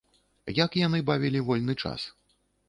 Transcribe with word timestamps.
Як 0.59 0.77
яны 0.81 1.01
бавілі 1.09 1.45
вольны 1.51 1.77
час? 1.85 2.09